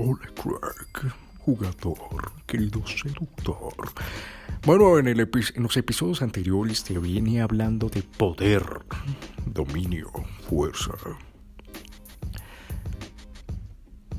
[0.00, 3.74] Hola, crack, jugador, querido seductor.
[4.64, 8.62] Bueno, en, el en los episodios anteriores te viene hablando de poder,
[9.44, 10.12] dominio,
[10.48, 10.92] fuerza,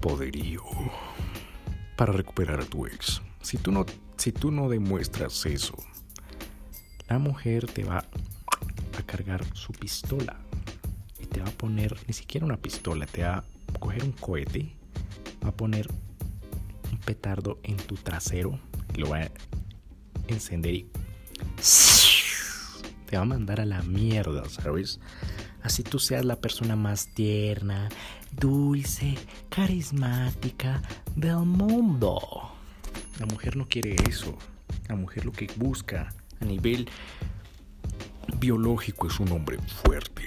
[0.02, 0.64] poderío
[1.96, 3.22] para recuperar a tu ex.
[3.42, 3.86] Si tú no,
[4.18, 5.78] si tú no demuestras eso,
[7.08, 10.42] la mujer te va a cargar su pistola
[11.22, 14.79] y te va a poner ni siquiera una pistola, te va a coger un cohete
[15.44, 15.88] va a poner
[16.92, 18.60] un petardo en tu trasero
[19.00, 19.32] lo va a
[20.28, 20.90] encender y
[23.06, 25.00] te va a mandar a la mierda, ¿sabes?
[25.64, 27.90] Así tú seas la persona más tierna,
[28.32, 29.18] dulce,
[29.50, 30.82] carismática
[31.16, 32.20] del mundo.
[33.20, 34.38] La mujer no quiere eso.
[34.88, 36.88] La mujer lo que busca a nivel
[38.38, 40.24] biológico es un hombre fuerte,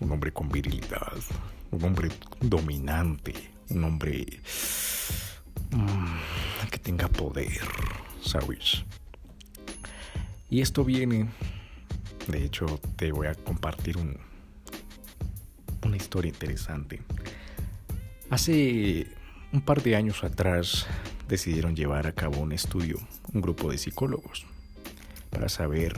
[0.00, 1.14] un hombre con virilidad,
[1.70, 3.34] un hombre dominante,
[3.70, 4.26] un hombre
[5.70, 7.60] mm, que tenga poder,
[8.22, 8.84] ¿sabes?
[10.50, 11.28] Y esto viene,
[12.28, 14.18] de hecho, te voy a compartir un,
[15.84, 17.02] una historia interesante.
[18.30, 19.06] Hace
[19.52, 20.86] un par de años atrás
[21.28, 22.98] decidieron llevar a cabo un estudio,
[23.32, 24.46] un grupo de psicólogos,
[25.30, 25.94] para saber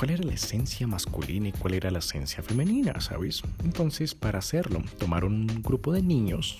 [0.00, 3.42] cuál era la esencia masculina y cuál era la esencia femenina, ¿sabes?
[3.62, 6.56] Entonces, para hacerlo, tomaron un grupo de niños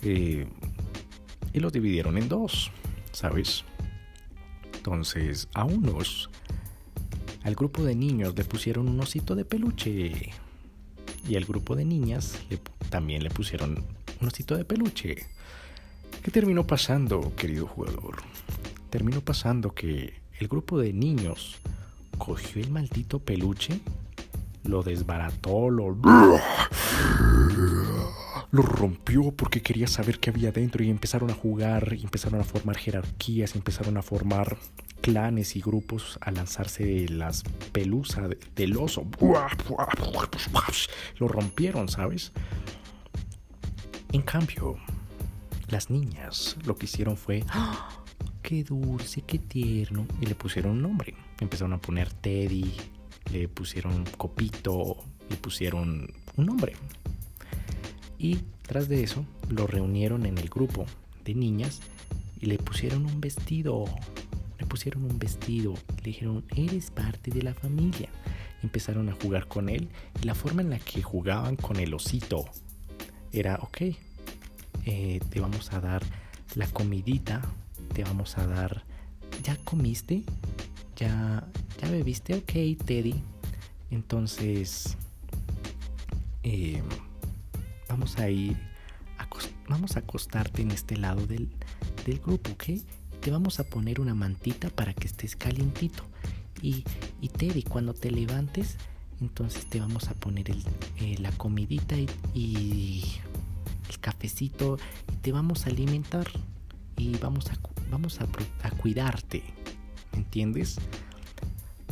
[0.00, 0.46] eh,
[1.52, 2.70] y los dividieron en dos,
[3.10, 3.64] ¿sabes?
[4.76, 6.30] Entonces, a unos,
[7.42, 10.30] al grupo de niños le pusieron un osito de peluche
[11.28, 12.38] y al grupo de niñas
[12.90, 13.84] también le pusieron
[14.20, 15.26] un osito de peluche.
[16.22, 18.18] ¿Qué terminó pasando, querido jugador?
[18.88, 21.60] Terminó pasando que el grupo de niños
[22.18, 23.80] cogió el maldito peluche,
[24.64, 25.96] lo desbarató, lo...
[28.50, 32.44] Lo rompió porque quería saber qué había dentro y empezaron a jugar, y empezaron a
[32.44, 34.58] formar jerarquías, empezaron a formar
[35.00, 37.42] clanes y grupos a lanzarse de las
[37.72, 39.04] pelusas del oso.
[41.18, 42.30] Lo rompieron, ¿sabes?
[44.12, 44.76] En cambio,
[45.68, 47.42] las niñas lo que hicieron fue...
[47.48, 48.03] ¡Ah!
[48.44, 50.06] Qué dulce, qué tierno.
[50.20, 51.14] Y le pusieron un nombre.
[51.40, 52.72] Empezaron a poner Teddy,
[53.32, 56.74] le pusieron Copito, le pusieron un nombre.
[58.18, 60.84] Y tras de eso lo reunieron en el grupo
[61.24, 61.80] de niñas
[62.40, 63.86] y le pusieron un vestido.
[64.58, 65.74] Le pusieron un vestido.
[65.98, 68.10] Le dijeron, eres parte de la familia.
[68.62, 69.88] Empezaron a jugar con él.
[70.22, 72.44] Y la forma en la que jugaban con el osito
[73.32, 73.80] era, ok,
[74.84, 76.02] eh, te vamos a dar
[76.54, 77.42] la comidita
[77.94, 78.82] te vamos a dar.
[79.42, 80.24] ¿Ya comiste?
[80.96, 81.46] ¿Ya,
[81.80, 82.34] ya bebiste?
[82.34, 83.14] Ok, Teddy.
[83.90, 84.96] Entonces,
[86.42, 86.82] eh,
[87.88, 88.56] vamos a ir.
[89.68, 91.48] vamos a acostarte en este lado del,
[92.04, 92.64] del grupo, ¿ok?
[93.20, 96.04] Te vamos a poner una mantita para que estés calientito.
[96.60, 96.84] Y,
[97.20, 98.76] y Teddy, cuando te levantes,
[99.20, 103.04] entonces te vamos a poner eh, la comidita y, y,
[103.88, 104.78] el cafecito
[105.12, 106.26] y te vamos a alimentar
[106.96, 107.56] y vamos a
[107.94, 109.44] vamos a, cuidarte,
[110.14, 110.80] ¿entiendes?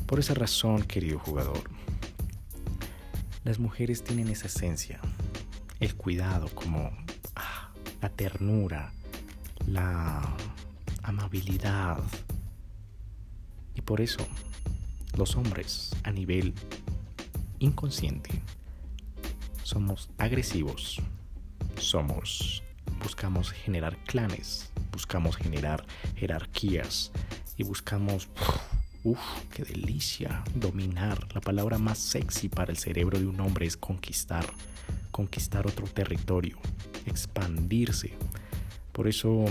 [0.05, 1.63] Por esa razón, querido jugador,
[3.45, 4.99] las mujeres tienen esa esencia,
[5.79, 6.91] el cuidado como
[7.37, 7.71] ah,
[8.01, 8.93] la ternura,
[9.69, 10.29] la
[11.05, 12.03] amabilidad.
[13.77, 14.27] Y por eso
[15.17, 16.53] los hombres a nivel
[17.61, 18.43] inconsciente
[19.63, 21.01] somos agresivos,
[21.79, 22.65] somos
[23.01, 27.11] buscamos generar clanes, buscamos generar jerarquías
[27.57, 28.29] y buscamos,
[29.03, 29.19] uff,
[29.51, 31.27] qué delicia, dominar.
[31.35, 34.47] La palabra más sexy para el cerebro de un hombre es conquistar,
[35.11, 36.59] conquistar otro territorio,
[37.07, 38.13] expandirse.
[38.93, 39.47] Por eso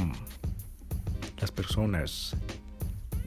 [1.39, 2.35] las personas,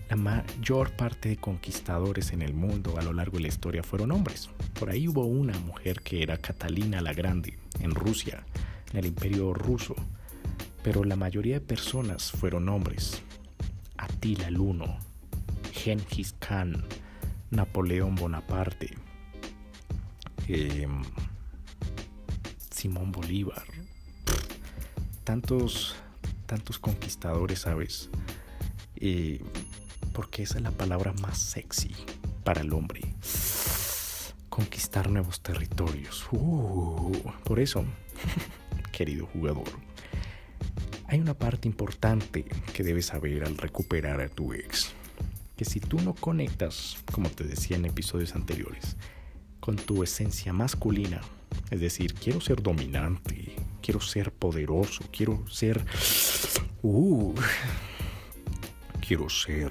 [0.08, 4.12] la mayor parte de conquistadores en el mundo a lo largo de la historia fueron
[4.12, 4.48] hombres.
[4.78, 8.44] Por ahí hubo una mujer que era Catalina la Grande en Rusia,
[8.92, 9.96] en el imperio ruso
[10.84, 13.22] pero la mayoría de personas fueron hombres.
[13.96, 14.98] Attila el Uno,
[15.72, 16.84] Genghis Khan,
[17.50, 18.90] Napoleón Bonaparte,
[20.46, 21.02] em,
[22.70, 23.64] Simón Bolívar,
[25.24, 25.96] tantos,
[26.44, 28.10] tantos conquistadores, ¿sabes?
[28.96, 29.42] Eh,
[30.12, 31.94] porque esa es la palabra más sexy
[32.44, 33.00] para el hombre.
[34.50, 36.26] Conquistar nuevos territorios.
[36.30, 37.10] Uh,
[37.42, 37.86] por eso,
[38.92, 39.93] querido jugador
[41.14, 44.92] hay una parte importante que debes saber al recuperar a tu ex.
[45.56, 48.96] Que si tú no conectas, como te decía en episodios anteriores,
[49.60, 51.20] con tu esencia masculina.
[51.70, 55.84] Es decir, quiero ser dominante, quiero ser poderoso, quiero ser...
[56.82, 57.32] Uh,
[59.06, 59.70] quiero ser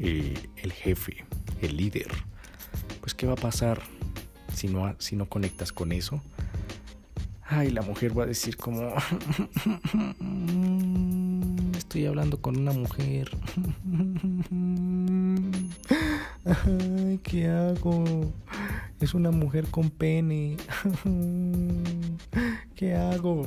[0.00, 1.24] eh, el jefe,
[1.62, 2.10] el líder.
[3.00, 3.82] Pues ¿qué va a pasar
[4.52, 6.20] si no, si no conectas con eso?
[7.46, 8.94] Ay, la mujer va a decir como...
[11.76, 13.30] Estoy hablando con una mujer.
[16.44, 18.32] Ay, ¿qué hago?
[19.00, 20.56] Es una mujer con pene.
[22.74, 23.46] ¿Qué hago?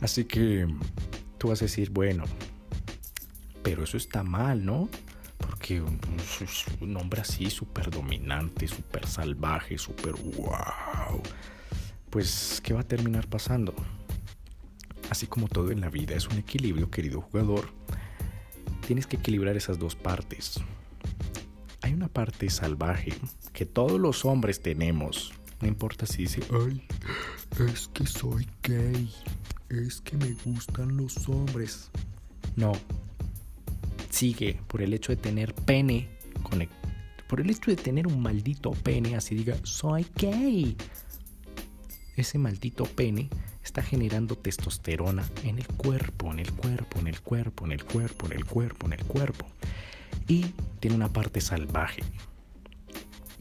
[0.00, 0.68] Así que
[1.38, 2.24] tú vas a decir, bueno,
[3.62, 4.88] pero eso está mal, ¿no?
[5.74, 6.00] Un,
[6.80, 11.20] un hombre así, súper dominante, súper salvaje, súper wow.
[12.10, 13.74] Pues, ¿qué va a terminar pasando?
[15.10, 17.68] Así como todo en la vida es un equilibrio, querido jugador,
[18.86, 20.60] tienes que equilibrar esas dos partes.
[21.82, 23.12] Hay una parte salvaje
[23.52, 25.32] que todos los hombres tenemos.
[25.60, 26.86] No importa si dice, ay,
[27.72, 29.12] es que soy gay,
[29.68, 31.90] es que me gustan los hombres.
[32.56, 32.72] No.
[34.16, 36.08] Sigue por el hecho de tener pene,
[37.28, 40.74] por el hecho de tener un maldito pene, así diga, soy gay.
[42.16, 43.28] Ese maldito pene
[43.62, 48.24] está generando testosterona en el cuerpo, en el cuerpo, en el cuerpo, en el cuerpo,
[48.24, 49.46] en el cuerpo, en el cuerpo.
[50.26, 50.46] Y
[50.80, 52.02] tiene una parte salvaje.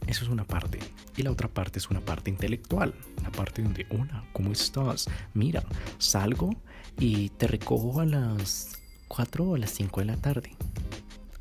[0.08, 0.80] Eso es una parte.
[1.16, 2.94] Y la otra parte es una parte intelectual.
[3.24, 5.08] La parte donde, hola, ¿cómo estás?
[5.34, 5.64] Mira,
[6.00, 6.54] salgo
[7.00, 8.78] y te recojo a las
[9.08, 10.52] 4 o a las 5 de la tarde.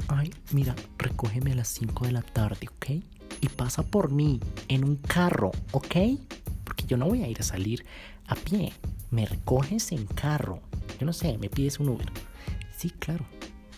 [0.09, 3.03] Ay, mira, recógeme a las 5 de la tarde, ¿ok?
[3.41, 5.97] Y pasa por mí en un carro, ¿ok?
[6.65, 7.85] Porque yo no voy a ir a salir
[8.27, 8.73] a pie,
[9.11, 10.61] me recoges en carro,
[10.99, 12.11] yo no sé, me pides un Uber.
[12.77, 13.25] Sí, claro,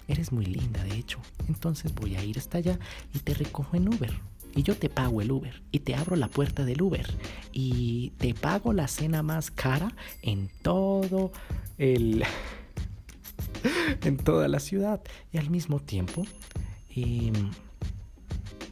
[0.08, 1.18] eres muy linda, de hecho.
[1.48, 2.78] Entonces voy a ir hasta allá
[3.14, 4.12] y te recojo en Uber.
[4.54, 7.06] Y yo te pago el Uber y te abro la puerta del Uber
[7.52, 11.30] y te pago la cena más cara en todo
[11.76, 12.24] el...
[14.02, 15.00] en toda la ciudad.
[15.32, 16.24] Y al mismo tiempo
[16.94, 17.50] em,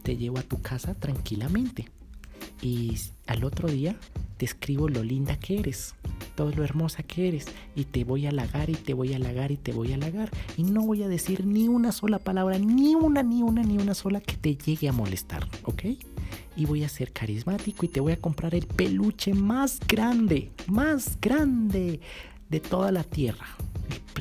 [0.02, 1.88] te llevo a tu casa tranquilamente.
[2.62, 2.96] Y
[3.26, 3.96] al otro día
[4.36, 5.94] te escribo lo linda que eres,
[6.34, 7.46] todo lo hermosa que eres,
[7.76, 10.30] y te voy a halagar y te voy a halagar y te voy a halagar.
[10.56, 13.94] Y no voy a decir ni una sola palabra, ni una, ni una, ni una
[13.94, 15.84] sola que te llegue a molestar, ¿ok?
[16.56, 21.18] Y voy a ser carismático y te voy a comprar el peluche más grande, más
[21.20, 22.00] grande
[22.48, 23.46] de toda la tierra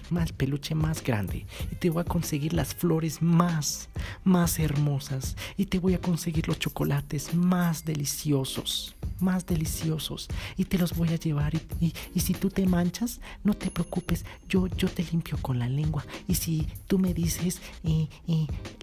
[0.10, 3.90] más peluche más grande y te voy a conseguir las flores más,
[4.24, 10.28] más hermosas y te voy a conseguir los chocolates más deliciosos, más deliciosos
[10.58, 14.26] y te los voy a llevar y, y, si tú te manchas, no te preocupes,
[14.48, 18.10] yo, yo te limpio con la lengua y si tú me dices, y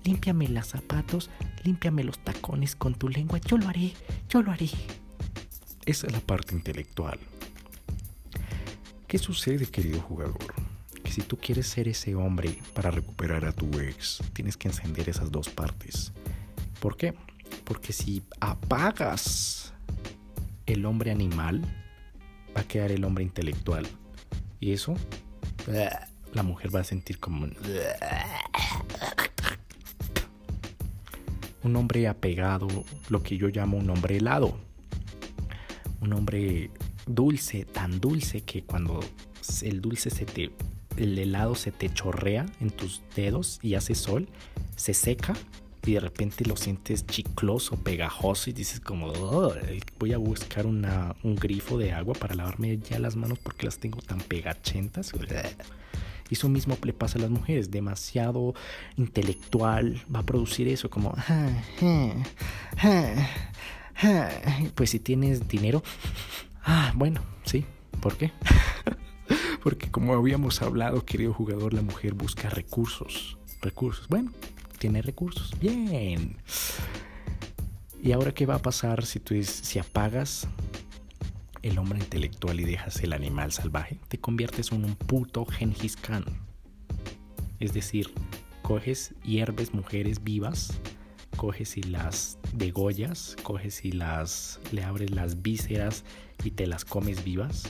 [0.04, 1.30] límpiame los zapatos,
[1.64, 3.92] límpiame los tacones con tu lengua, yo lo haré,
[4.28, 4.70] yo lo haré.
[5.86, 7.18] Esa es la parte intelectual.
[9.06, 10.69] ¿Qué sucede, querido jugador?
[11.10, 15.30] Si tú quieres ser ese hombre para recuperar a tu ex, tienes que encender esas
[15.30, 16.12] dos partes.
[16.80, 17.14] ¿Por qué?
[17.64, 19.74] Porque si apagas
[20.66, 21.62] el hombre animal,
[22.56, 23.86] va a quedar el hombre intelectual.
[24.60, 24.94] Y eso,
[26.32, 27.48] la mujer va a sentir como
[31.62, 32.68] un hombre apegado,
[33.08, 34.58] lo que yo llamo un hombre helado.
[36.00, 36.70] Un hombre
[37.06, 39.00] dulce, tan dulce que cuando
[39.62, 40.50] el dulce se te
[41.00, 44.28] el helado se te chorrea en tus dedos y hace sol,
[44.76, 45.34] se seca
[45.86, 49.12] y de repente lo sientes chicloso, pegajoso y dices como,
[49.98, 53.78] voy a buscar una, un grifo de agua para lavarme ya las manos porque las
[53.78, 55.12] tengo tan pegachentas.
[56.30, 58.54] Eso mismo le pasa a las mujeres, demasiado
[58.96, 61.14] intelectual, va a producir eso como,
[64.74, 65.82] pues si tienes dinero,
[66.62, 67.64] ah, bueno, sí,
[68.00, 68.32] ¿por qué?
[69.62, 73.36] Porque como habíamos hablado, querido jugador, la mujer busca recursos.
[73.60, 74.08] Recursos.
[74.08, 74.32] Bueno,
[74.78, 75.54] tiene recursos.
[75.60, 76.36] Bien.
[78.02, 80.48] ¿Y ahora qué va a pasar si tú si apagas
[81.62, 84.00] el hombre intelectual y dejas el animal salvaje?
[84.08, 86.24] Te conviertes en un puto Gengis Khan.
[87.58, 88.10] Es decir,
[88.62, 90.80] coges hierbes mujeres vivas,
[91.36, 96.04] coges y las degollas, coges y las le abres las vísceras
[96.42, 97.64] y te las comes vivas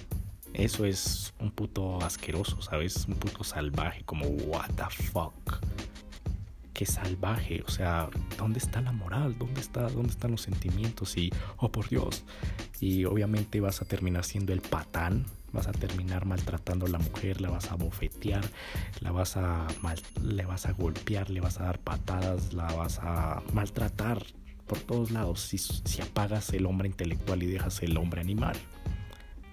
[0.55, 3.07] eso es un puto asqueroso, ¿sabes?
[3.07, 5.61] Un puto salvaje, como what the fuck.
[6.73, 9.37] Qué salvaje, o sea, ¿dónde está la moral?
[9.39, 11.17] ¿Dónde está dónde están los sentimientos?
[11.17, 12.25] Y oh por Dios.
[12.81, 17.41] Y obviamente vas a terminar siendo el patán, vas a terminar maltratando a la mujer,
[17.41, 18.45] la vas a bofetear,
[19.01, 22.99] la vas a mal, le vas a golpear, le vas a dar patadas, la vas
[23.03, 24.25] a maltratar
[24.67, 28.57] por todos lados si, si apagas el hombre intelectual y dejas el hombre animal.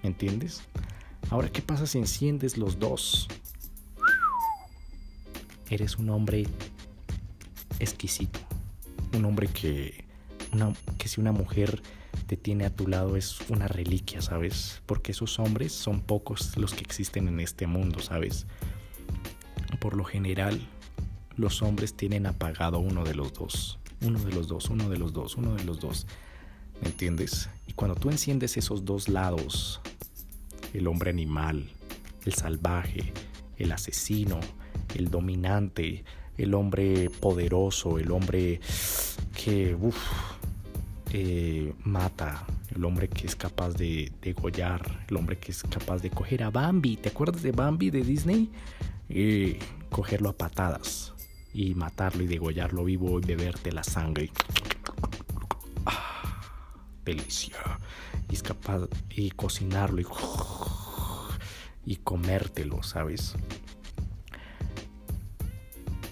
[0.02, 0.62] ¿Me entiendes?
[1.30, 3.28] Ahora, ¿qué pasa si enciendes los dos?
[5.70, 6.46] Eres un hombre
[7.78, 8.38] exquisito.
[9.12, 10.04] Un hombre que,
[10.98, 11.82] que si una mujer
[12.26, 14.82] te tiene a tu lado es una reliquia, ¿sabes?
[14.86, 18.46] Porque esos hombres son pocos los que existen en este mundo, ¿sabes?
[19.80, 20.60] Por lo general,
[21.36, 23.78] los hombres tienen apagado uno de los dos.
[24.00, 26.06] Uno de los dos, uno de los dos, uno de los dos.
[26.80, 27.48] ¿Me entiendes?
[27.66, 29.80] Y cuando tú enciendes esos dos lados,
[30.74, 31.68] el hombre animal,
[32.24, 33.12] el salvaje,
[33.56, 34.40] el asesino,
[34.94, 36.04] el dominante,
[36.36, 38.60] el hombre poderoso, el hombre
[39.34, 39.76] que
[41.12, 46.10] eh, mata, el hombre que es capaz de degollar, el hombre que es capaz de
[46.10, 46.96] coger a Bambi.
[46.96, 48.50] ¿Te acuerdas de Bambi de Disney?
[49.08, 49.58] Eh,
[49.90, 51.14] cogerlo a patadas
[51.52, 54.30] y matarlo y degollarlo vivo y beberte la sangre.
[55.86, 56.40] Ah,
[57.04, 57.56] delicia.
[58.30, 60.06] Y es capaz de cocinarlo y,
[61.84, 63.34] y comértelo, ¿sabes?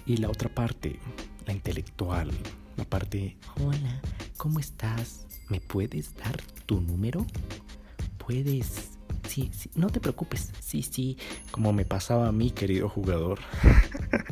[0.05, 0.99] Y la otra parte,
[1.45, 2.31] la intelectual,
[2.77, 4.01] la parte, hola,
[4.37, 5.27] ¿cómo estás?
[5.49, 7.25] ¿Me puedes dar tu número?
[8.17, 8.91] Puedes...
[9.27, 10.51] Sí, sí, no te preocupes.
[10.61, 11.17] Sí, sí,
[11.51, 13.39] como me pasaba a mí, querido jugador.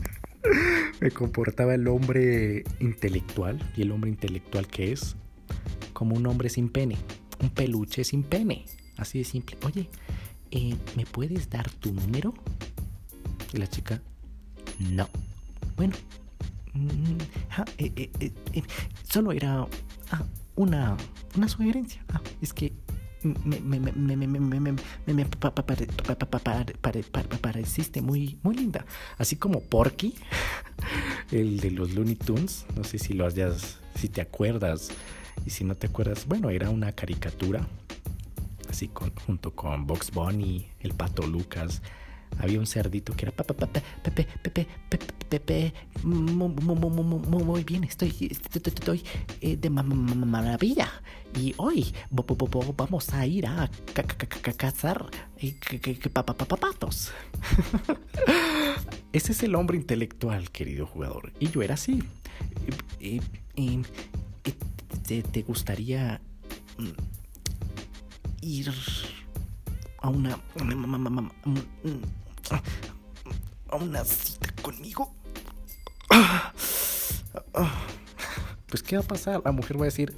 [1.02, 5.16] me comportaba el hombre intelectual y el hombre intelectual que es
[5.94, 6.98] como un hombre sin pene,
[7.42, 8.66] un peluche sin pene,
[8.98, 9.58] así de simple.
[9.66, 9.90] Oye,
[10.52, 12.34] eh, ¿me puedes dar tu número?
[13.54, 14.02] Y la chica,
[14.80, 15.08] no.
[15.76, 15.96] Bueno,
[16.74, 17.18] mm,
[17.78, 18.64] eh, eh,
[19.08, 19.68] solo era
[20.56, 20.98] una,
[21.36, 22.04] una sugerencia.
[22.42, 22.74] es que
[23.34, 23.80] me
[27.42, 28.86] pareciste muy, muy linda.
[29.18, 30.14] Así como Porky,
[31.32, 32.66] el de los Looney Tunes.
[32.76, 34.90] No sé si lo hayas, si te acuerdas.
[35.46, 37.68] Y si no te acuerdas, bueno, era una caricatura.
[38.70, 41.82] Así con, junto con Box Bunny, el pato Lucas
[42.40, 43.32] había un cerdito que era
[47.30, 49.04] muy bien, estoy, estoy
[49.42, 50.90] de maravilla.
[51.38, 51.94] Y hoy
[52.78, 53.70] vamos a ir a
[54.58, 55.06] cazar
[56.14, 57.12] papapapatos.
[59.14, 61.34] Ese es el hombre intelectual, querido jugador.
[61.40, 62.04] Y yo era así.
[65.08, 66.20] ¿Te gustaría
[68.42, 68.74] ir
[70.02, 70.40] a una
[73.70, 75.14] a una cita conmigo.
[78.68, 79.42] Pues, ¿qué va a pasar?
[79.46, 80.18] La mujer va a decir,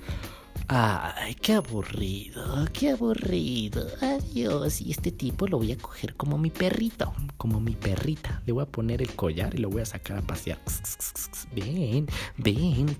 [0.69, 2.43] Ay, qué aburrido,
[2.73, 3.87] qué aburrido.
[4.01, 4.81] Adiós.
[4.81, 8.41] Y este tipo lo voy a coger como mi perrito, como mi perrita.
[8.45, 10.59] Le voy a poner el collar y lo voy a sacar a pasear.
[11.55, 12.97] Ven, ven.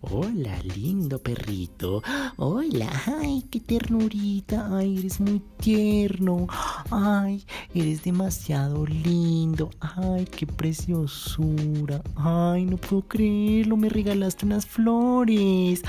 [0.00, 2.02] Hola, lindo perrito.
[2.38, 2.90] Hola,
[3.20, 4.76] ay, qué ternurita.
[4.76, 6.48] Ay, eres muy tierno.
[6.90, 9.70] Ay, eres demasiado lindo.
[9.78, 12.02] Ay, qué preciosura.
[12.16, 13.76] Ay, no puedo creerlo.
[13.76, 15.82] Me regalaste unas flores.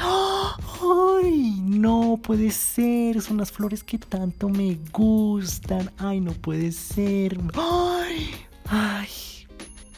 [0.82, 1.60] ¡Ay!
[1.62, 3.22] No puede ser.
[3.22, 5.92] Son las flores que tanto me gustan.
[5.98, 7.40] ¡Ay, no puede ser!
[7.54, 8.32] ¡Ay!
[8.68, 9.08] ¡Ay!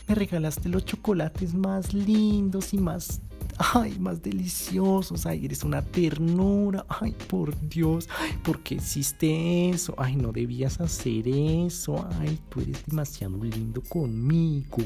[0.07, 3.22] Me regalaste los chocolates más lindos y más
[3.57, 9.96] ay, más deliciosos, ay, eres una ternura, ay, por Dios, ay, ¿por qué hiciste eso?
[9.98, 14.77] Ay, no debías hacer eso, ay, tú eres demasiado lindo conmigo.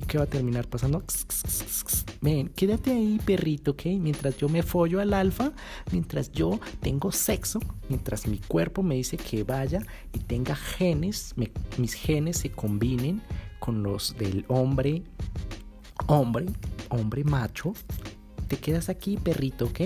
[0.00, 1.02] ¿Y qué va a terminar pasando?
[2.20, 3.86] Ven, quédate ahí, perrito, ¿ok?
[3.98, 5.52] Mientras yo me follo al alfa,
[5.92, 9.80] mientras yo tengo sexo, mientras mi cuerpo me dice que vaya
[10.12, 11.34] y tenga genes,
[11.78, 13.22] mis genes se combinen
[13.58, 15.02] con los del hombre,
[16.06, 16.46] hombre,
[16.90, 17.72] hombre macho,
[18.48, 19.80] te quedas aquí, perrito, ¿ok?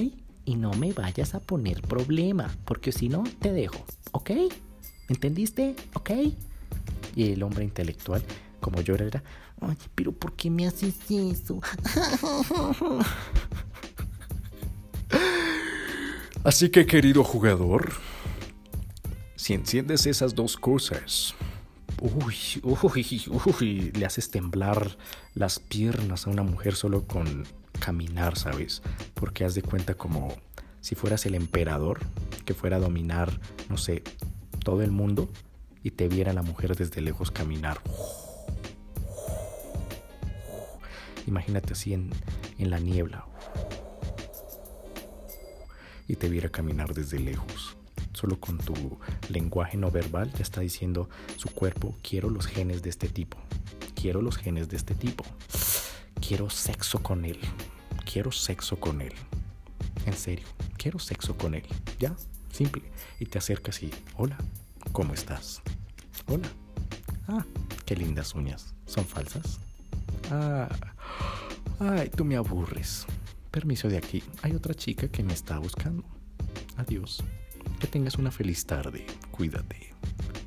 [0.45, 4.31] Y no me vayas a poner problema, porque si no, te dejo, ¿ok?
[5.09, 5.75] ¿Entendiste?
[5.95, 6.11] ¿Ok?
[7.17, 8.23] Y el hombre intelectual,
[8.61, 9.23] como yo era,
[9.61, 11.61] Oye, pero ¿por qué me haces eso?
[16.45, 17.93] Así que, querido jugador,
[19.37, 21.35] si enciendes esas dos cosas,
[22.01, 23.23] uy, uy,
[23.61, 24.97] uy, le haces temblar
[25.35, 27.45] las piernas a una mujer solo con
[27.79, 28.83] caminar, ¿sabes?
[29.15, 30.35] Porque haz de cuenta como
[30.81, 32.01] si fueras el emperador
[32.47, 33.39] que fuera a dominar,
[33.69, 34.03] no sé,
[34.65, 35.29] todo el mundo
[35.83, 37.81] y te viera la mujer desde lejos caminar.
[41.27, 42.11] Imagínate así en,
[42.59, 43.27] la niebla.
[46.09, 47.77] Y te viera caminar desde lejos.
[48.13, 48.99] Solo con tu
[49.29, 53.39] lenguaje no verbal ya está diciendo su cuerpo, quiero los genes de este tipo.
[53.95, 55.25] Quiero los genes de este tipo.
[56.21, 57.39] Quiero sexo con él.
[58.05, 59.15] quiero sexo con él.
[60.07, 60.47] En serio,
[60.77, 61.65] quiero sexo con él.
[61.99, 62.15] Ya,
[62.51, 62.83] simple.
[63.19, 64.37] Y te acercas y, hola,
[64.93, 65.63] ¿cómo estás?
[66.27, 66.49] Hola.
[67.29, 67.45] Ah,
[67.85, 68.75] qué lindas uñas.
[68.87, 69.61] ¿Son falsas?
[70.31, 70.69] Ah,
[71.81, 73.07] ay, tú me aburres.
[73.51, 74.23] Permiso de aquí.
[74.43, 76.05] Hay otra chica que me está buscando.
[76.77, 77.23] Adiós.
[77.81, 79.05] Que tengas una feliz tarde.
[79.31, 79.95] Cuídate.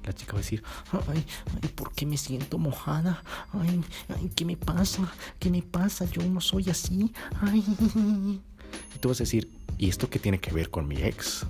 [0.06, 1.26] La chica va a decir, ay,
[1.62, 3.24] ay, ¿por qué me siento mojada?
[3.52, 5.12] Ay, ay, ¿qué me pasa?
[5.40, 6.06] ¿Qué me pasa?
[6.06, 7.12] Yo no soy así.
[7.42, 7.64] Ay.
[8.96, 11.46] Y tú vas a decir, ¿y esto qué tiene que ver con mi ex?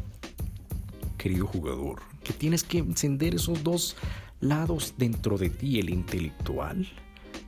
[1.17, 3.95] Querido jugador, que tienes que encender esos dos
[4.39, 6.87] lados dentro de ti, el intelectual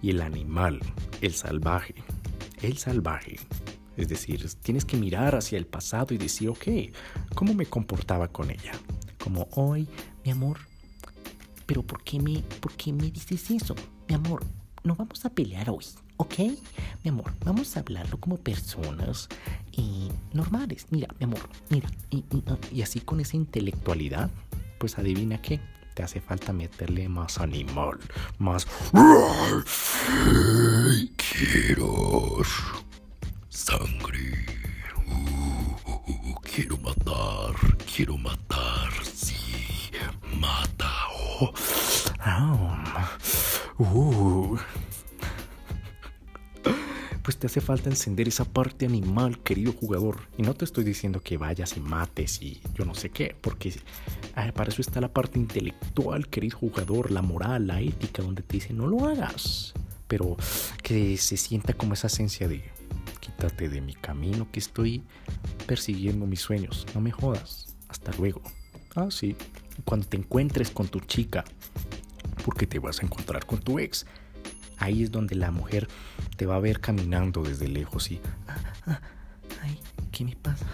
[0.02, 0.80] y el animal,
[1.22, 1.96] el salvaje.
[2.62, 3.38] El salvaje.
[3.98, 6.66] Es decir, tienes que mirar hacia el pasado y decir, ok,
[7.34, 8.74] ¿cómo me comportaba con ella?
[9.18, 9.88] Como hoy,
[10.24, 10.60] mi amor,
[11.66, 13.76] pero ¿por qué me, por qué me dices eso?
[14.08, 14.44] Mi amor,
[14.84, 15.86] no vamos a pelear hoy,
[16.18, 16.40] ¿ok?
[17.04, 19.30] Mi amor, vamos a hablarlo como personas
[19.72, 20.88] y normales.
[20.90, 21.90] Mira, mi amor, mira.
[22.10, 22.24] Y,
[22.72, 24.30] y así con esa intelectualidad,
[24.78, 25.60] pues adivina qué.
[25.96, 27.98] Te hace falta meterle más animal,
[28.38, 28.68] más...
[31.16, 32.42] Quiero
[33.48, 34.46] sangre.
[35.08, 37.56] Uh, quiero matar,
[37.96, 38.92] quiero matar.
[39.14, 39.90] Sí,
[40.38, 40.92] mata.
[41.40, 41.54] Oh.
[43.80, 44.35] Uh.
[47.26, 50.28] Pues te hace falta encender esa parte animal, querido jugador.
[50.38, 53.74] Y no te estoy diciendo que vayas y mates y yo no sé qué, porque
[54.36, 58.58] ah, para eso está la parte intelectual, querido jugador, la moral, la ética, donde te
[58.58, 59.74] dice no lo hagas.
[60.08, 60.38] Pero
[60.84, 62.64] que se sienta como esa esencia de
[63.20, 65.02] quítate de mi camino que estoy
[65.66, 66.86] persiguiendo mis sueños.
[66.94, 67.76] No me jodas.
[67.88, 68.44] Hasta luego.
[68.94, 69.36] Ah, sí.
[69.84, 71.44] Cuando te encuentres con tu chica,
[72.46, 74.06] porque te vas a encontrar con tu ex.
[74.78, 75.88] Ahí es donde la mujer
[76.36, 78.22] te va a ver caminando desde lejos y...
[78.48, 79.02] Ah, ah,
[79.62, 79.80] ay,
[80.12, 80.66] ¿qué me pasa?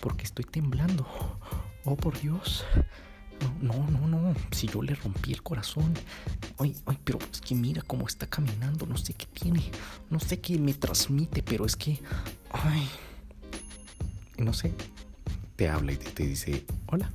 [0.00, 1.06] Porque estoy temblando.
[1.84, 2.64] Oh, por Dios.
[3.60, 5.94] No, no, no, Si yo le rompí el corazón.
[6.58, 8.86] Ay, ay, pero es que mira cómo está caminando.
[8.86, 9.70] No sé qué tiene.
[10.10, 12.00] No sé qué me transmite, pero es que.
[12.52, 12.88] Ay.
[14.38, 14.74] No sé.
[15.56, 17.10] Te habla y te dice: Hola.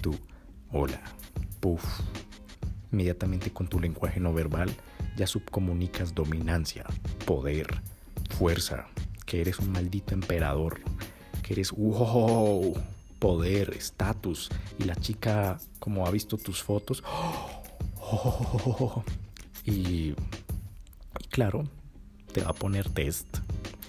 [0.00, 0.18] Tú,
[0.72, 1.00] hola.
[1.60, 1.84] Puf.
[2.92, 4.74] Inmediatamente con tu lenguaje no verbal
[5.20, 6.86] ya subcomunicas dominancia,
[7.26, 7.82] poder,
[8.30, 8.86] fuerza,
[9.26, 10.80] que eres un maldito emperador,
[11.42, 12.72] que eres wow,
[13.18, 14.48] poder, estatus.
[14.78, 17.04] Y la chica, como ha visto tus fotos,
[19.66, 20.14] y, y
[21.28, 21.64] claro,
[22.32, 23.40] te va a poner test.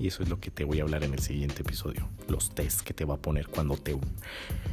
[0.02, 2.10] Y eso es lo que te voy a hablar en el siguiente episodio.
[2.28, 3.98] Los tests que te va a poner cuando te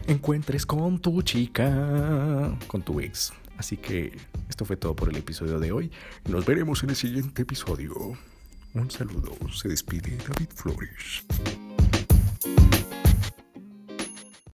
[0.09, 3.33] encuentres con tu chica, con tu ex.
[3.59, 4.17] Así que
[4.49, 5.91] esto fue todo por el episodio de hoy.
[6.29, 8.17] Nos veremos en el siguiente episodio.
[8.75, 9.37] Un saludo.
[9.53, 11.68] Se despide David Flores.